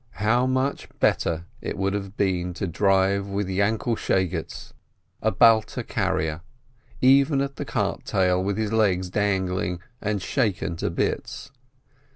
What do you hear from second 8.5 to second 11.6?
his legs dangling, and shaken to bits.